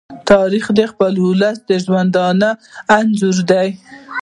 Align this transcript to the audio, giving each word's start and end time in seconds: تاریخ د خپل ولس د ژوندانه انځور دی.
تاریخ 0.31 0.65
د 0.77 0.79
خپل 0.91 1.13
ولس 1.25 1.57
د 1.69 1.71
ژوندانه 1.83 2.49
انځور 2.97 3.37
دی. 3.51 3.69